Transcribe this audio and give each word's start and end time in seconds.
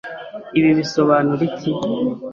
Ibi 0.59 0.71
bisobanura 0.79 1.41
iki? 1.49 1.69